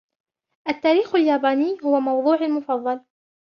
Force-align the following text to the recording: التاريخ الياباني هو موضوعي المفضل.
التاريخ 0.69 1.15
الياباني 1.15 1.77
هو 1.83 1.99
موضوعي 1.99 2.45
المفضل. 2.45 3.01